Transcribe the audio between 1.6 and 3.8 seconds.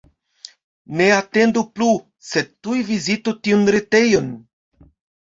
plu, sed tuj vizitu tiun